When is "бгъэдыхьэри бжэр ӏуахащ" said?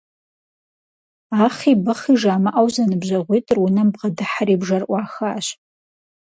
3.93-5.45